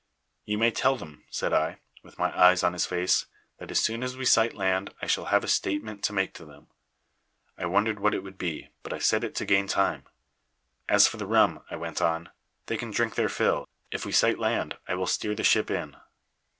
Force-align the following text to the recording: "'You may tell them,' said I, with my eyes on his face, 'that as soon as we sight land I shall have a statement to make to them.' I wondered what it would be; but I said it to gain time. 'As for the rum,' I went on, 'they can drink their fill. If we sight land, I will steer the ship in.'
"'You 0.45 0.57
may 0.57 0.71
tell 0.71 0.95
them,' 0.97 1.25
said 1.29 1.53
I, 1.53 1.77
with 2.01 2.17
my 2.17 2.35
eyes 2.35 2.63
on 2.63 2.73
his 2.73 2.87
face, 2.87 3.27
'that 3.59 3.69
as 3.69 3.79
soon 3.79 4.01
as 4.01 4.17
we 4.17 4.25
sight 4.25 4.55
land 4.55 4.91
I 4.99 5.05
shall 5.05 5.25
have 5.25 5.43
a 5.43 5.47
statement 5.47 6.01
to 6.05 6.11
make 6.11 6.33
to 6.33 6.43
them.' 6.47 6.69
I 7.55 7.67
wondered 7.67 7.99
what 7.99 8.15
it 8.15 8.23
would 8.23 8.39
be; 8.39 8.69
but 8.81 8.93
I 8.93 8.97
said 8.97 9.23
it 9.23 9.35
to 9.35 9.45
gain 9.45 9.67
time. 9.67 10.05
'As 10.89 11.07
for 11.07 11.17
the 11.17 11.27
rum,' 11.27 11.63
I 11.69 11.75
went 11.75 12.01
on, 12.01 12.31
'they 12.65 12.77
can 12.77 12.89
drink 12.89 13.13
their 13.13 13.29
fill. 13.29 13.67
If 13.91 14.03
we 14.03 14.11
sight 14.11 14.39
land, 14.39 14.75
I 14.87 14.95
will 14.95 15.05
steer 15.05 15.35
the 15.35 15.43
ship 15.43 15.69
in.' 15.69 15.95